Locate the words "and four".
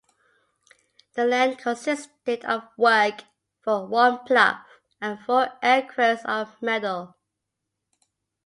4.99-5.49